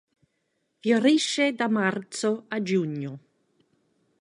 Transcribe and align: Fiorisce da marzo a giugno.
Fiorisce 0.81 1.53
da 1.53 1.67
marzo 1.69 2.45
a 2.47 2.59
giugno. 2.63 3.13